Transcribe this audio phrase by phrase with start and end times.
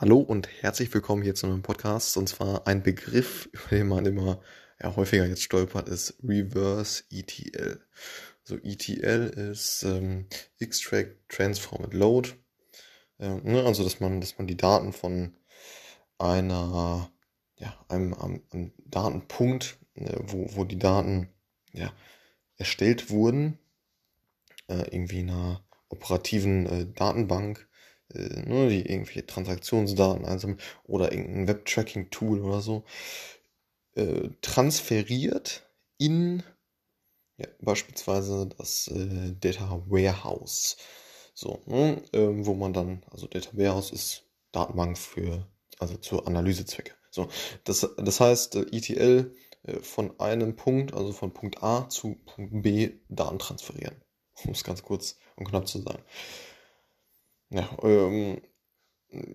[0.00, 2.16] Hallo und herzlich willkommen hier zu einem Podcast.
[2.16, 4.40] Und zwar ein Begriff, über den man immer
[4.80, 7.84] ja, häufiger jetzt stolpert, ist Reverse ETL.
[8.44, 10.28] So ETL ist ähm,
[10.60, 12.30] Extract, Transform and Load.
[13.18, 13.64] Äh, ne?
[13.64, 15.34] Also dass man, dass man die Daten von
[16.16, 17.10] einer,
[17.56, 21.28] ja, einem, einem, einem Datenpunkt, äh, wo, wo die Daten
[21.72, 21.92] ja,
[22.56, 23.58] erstellt wurden,
[24.68, 27.67] äh, irgendwie in einer operativen äh, Datenbank
[28.14, 32.84] äh, ne, die irgendwelche Transaktionsdaten einsammeln oder irgendein Web-Tracking-Tool oder so,
[33.94, 35.68] äh, transferiert
[35.98, 36.42] in
[37.38, 40.76] ja, beispielsweise das äh, Data Warehouse.
[41.34, 45.46] So, ne, äh, wo man dann, also Data Warehouse ist Datenbank für,
[45.78, 46.94] also zur Analysezwecke.
[47.10, 47.28] So,
[47.64, 52.62] das, das heißt, äh, ETL äh, von einem Punkt, also von Punkt A zu Punkt
[52.62, 54.02] B Daten transferieren.
[54.44, 56.02] Um es ganz kurz und knapp zu sagen.
[57.50, 58.42] Ja, ähm,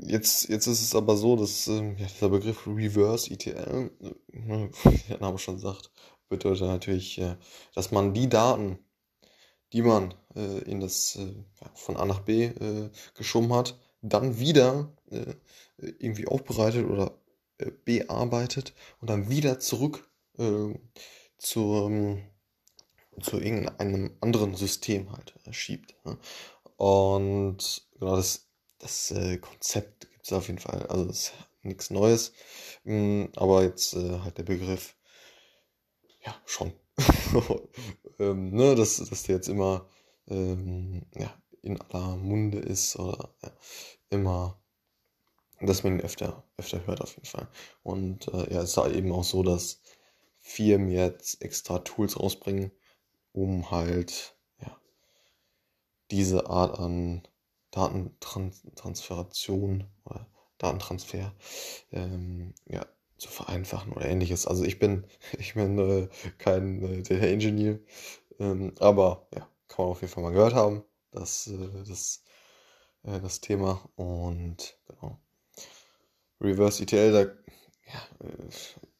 [0.00, 4.70] jetzt, jetzt ist es aber so, dass ähm, ja, dieser Begriff Reverse ETL, äh, ne,
[4.84, 5.90] wie der Name schon sagt,
[6.28, 7.36] bedeutet natürlich, äh,
[7.74, 8.78] dass man die Daten,
[9.72, 11.34] die man äh, in das äh,
[11.74, 15.34] von A nach B äh, geschoben hat, dann wieder äh,
[15.76, 17.20] irgendwie aufbereitet oder
[17.84, 20.08] bearbeitet und dann wieder zurück
[21.38, 22.20] zu,
[23.20, 25.96] zu irgendeinem anderen System halt schiebt.
[26.04, 26.18] Ne?
[26.78, 28.48] Und genau das,
[28.78, 30.86] das äh, Konzept gibt es auf jeden Fall.
[30.86, 32.32] Also das ist nichts Neues.
[32.84, 34.96] Mhm, aber jetzt äh, halt der Begriff,
[36.24, 36.72] ja, schon.
[38.20, 39.88] ähm, ne, dass, dass der jetzt immer
[40.28, 43.52] ähm, ja, in aller Munde ist oder ja,
[44.10, 44.62] immer,
[45.60, 47.48] dass man ihn öfter, öfter hört auf jeden Fall.
[47.82, 49.82] Und äh, ja, es ist halt eben auch so, dass
[50.38, 52.70] Firmen jetzt extra Tools rausbringen,
[53.32, 54.37] um halt
[56.10, 57.22] diese Art an
[57.70, 60.26] Datentransferation oder
[60.58, 61.34] Datentransfer
[61.92, 62.86] ähm, ja,
[63.18, 64.46] zu vereinfachen oder ähnliches.
[64.46, 65.04] Also ich bin,
[65.38, 66.08] ich bin äh,
[66.38, 67.78] kein äh, Data Engineer,
[68.38, 70.82] ähm, aber ja, kann man auf jeden Fall mal gehört haben,
[71.12, 72.22] das, äh, das,
[73.04, 73.88] äh, das Thema.
[73.96, 75.18] Und genau.
[76.40, 78.48] Reverse ETL, da ja, äh,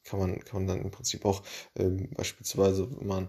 [0.04, 1.42] kann, man, kann man dann im Prinzip auch
[1.76, 3.28] ähm, beispielsweise, wenn man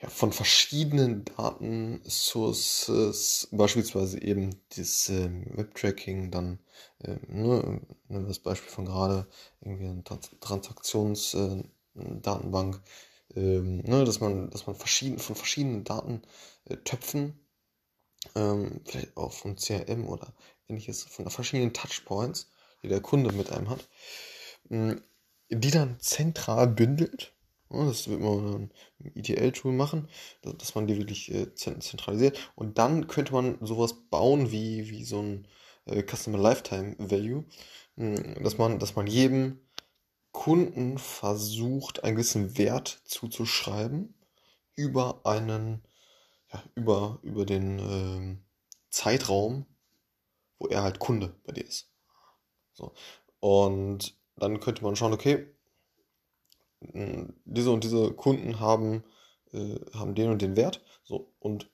[0.00, 6.60] ja, von verschiedenen Datensources, beispielsweise eben das ähm, Webtracking, dann
[7.04, 9.26] ähm, ne, wir das Beispiel von gerade,
[9.60, 12.80] irgendwie eine Trans Transaktionsdatenbank,
[13.34, 17.40] äh, ähm, ne, dass man, dass man verschieden, von verschiedenen Datentöpfen,
[18.36, 20.32] ähm, vielleicht auch von CRM oder
[20.68, 22.50] ähnliches, von verschiedenen Touchpoints,
[22.82, 23.88] die der Kunde mit einem hat,
[24.70, 25.02] ähm,
[25.50, 27.32] die dann zentral bündelt
[27.70, 30.08] das wird man im ETL-Tool machen,
[30.42, 32.52] dass man die wirklich äh, zentralisiert.
[32.54, 35.48] Und dann könnte man sowas bauen wie, wie so ein
[35.84, 37.44] äh, Customer Lifetime Value,
[37.96, 39.60] hm, dass man, dass man jedem
[40.32, 44.14] Kunden versucht, einen gewissen Wert zuzuschreiben
[44.76, 45.82] über einen,
[46.52, 48.44] ja, über, über den ähm,
[48.90, 49.66] Zeitraum,
[50.58, 51.90] wo er halt Kunde bei dir ist.
[52.72, 52.94] So.
[53.40, 55.46] Und dann könnte man schauen, okay,
[56.80, 59.04] diese und diese Kunden haben,
[59.52, 60.82] äh, haben den und den Wert.
[61.02, 61.70] So, und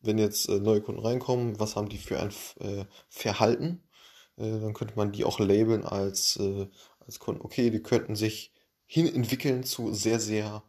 [0.00, 3.82] wenn jetzt äh, neue Kunden reinkommen, was haben die für ein äh, Verhalten?
[4.36, 6.66] Äh, dann könnte man die auch labeln als, äh,
[7.00, 7.42] als Kunden.
[7.42, 8.52] Okay, die könnten sich
[8.86, 10.62] hin entwickeln zu sehr, sehr,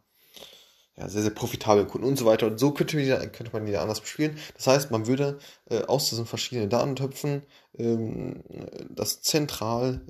[0.96, 2.46] ja, sehr, sehr profitablen Kunden und so weiter.
[2.48, 2.96] Und so könnte
[3.32, 4.38] könnte man die anders bespielen.
[4.54, 5.38] Das heißt, man würde
[5.70, 7.42] äh, aus diesen verschiedenen Datentöpfen
[7.78, 8.42] ähm,
[8.90, 10.04] das zentral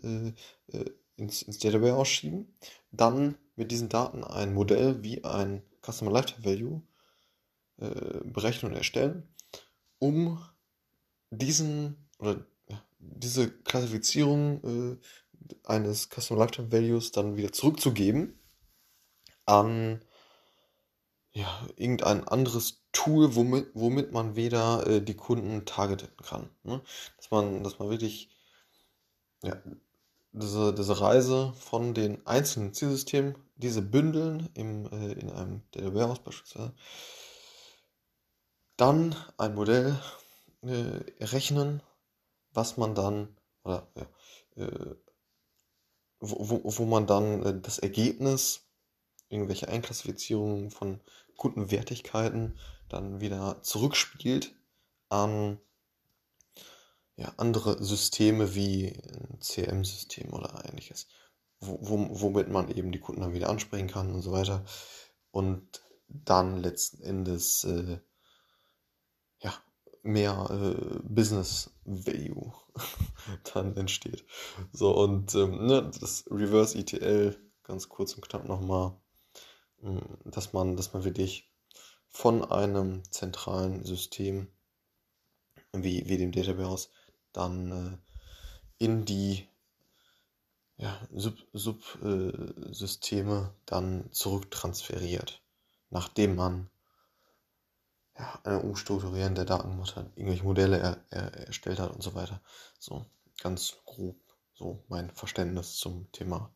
[1.16, 2.26] ins, ins Data Warehouse
[2.90, 6.82] dann mit diesen Daten ein Modell wie ein Customer Lifetime Value
[7.78, 9.28] äh, berechnen und erstellen,
[9.98, 10.42] um
[11.30, 12.44] diesen oder
[12.98, 18.38] diese Klassifizierung äh, eines Customer Lifetime Values dann wieder zurückzugeben
[19.44, 20.04] an
[21.32, 26.50] ja, irgendein anderes Tool, womit, womit man wieder äh, die Kunden targeten kann.
[26.62, 26.82] Ne?
[27.16, 28.28] Dass man, dass man wirklich
[29.43, 29.56] ja,
[30.32, 36.20] diese, diese Reise von den einzelnen Zielsystemen, diese bündeln im, äh, in einem Data Warehouse
[36.20, 36.75] beispielsweise,
[38.76, 39.99] dann ein Modell
[40.62, 41.82] äh, rechnen,
[42.52, 44.96] was man dann, oder ja, äh,
[46.20, 48.67] wo, wo man dann äh, das Ergebnis,
[49.29, 51.00] irgendwelche Einklassifizierungen von
[51.37, 52.58] Kundenwertigkeiten
[52.88, 54.55] dann wieder zurückspielt
[55.08, 55.58] an
[57.17, 61.09] ja, andere Systeme wie ein CRM-System oder ähnliches,
[61.61, 64.64] wo, wo, womit man eben die Kunden dann wieder ansprechen kann und so weiter.
[65.31, 67.99] Und dann letzten Endes äh,
[69.41, 69.55] ja,
[70.03, 72.53] mehr äh, Business Value
[73.55, 74.25] dann entsteht.
[74.73, 78.97] So, und ähm, ne, das Reverse ETL, ganz kurz und knapp nochmal,
[79.81, 81.50] mm, dass man, dass man wirklich
[82.08, 84.49] von einem zentralen System
[85.72, 86.88] wie, wie dem Database
[87.32, 89.48] dann äh, in die
[90.76, 92.32] ja, Subsysteme
[92.72, 95.40] Sub, äh, dann zurücktransferiert,
[95.90, 96.69] nachdem man
[98.19, 102.40] ja, eine Umstrukturieren der Datenmutter, irgendwelche Modelle er, er, erstellt hat und so weiter.
[102.78, 103.06] So,
[103.40, 104.16] ganz grob
[104.54, 106.52] so mein Verständnis zum Thema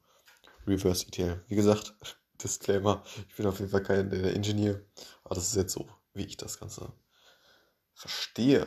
[0.66, 1.42] Reverse ETL.
[1.48, 1.94] Wie gesagt,
[2.42, 4.80] Disclaimer, ich bin auf jeden Fall kein der Ingenieur,
[5.24, 6.92] aber das ist jetzt so, wie ich das Ganze
[7.94, 8.66] verstehe.